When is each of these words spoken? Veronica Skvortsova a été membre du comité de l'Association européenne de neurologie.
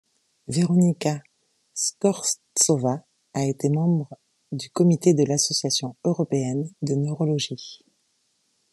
Veronica 0.47 1.21
Skvortsova 1.75 3.05
a 3.35 3.45
été 3.45 3.69
membre 3.69 4.09
du 4.51 4.71
comité 4.71 5.13
de 5.13 5.23
l'Association 5.23 5.95
européenne 6.03 6.67
de 6.81 6.95
neurologie. 6.95 7.85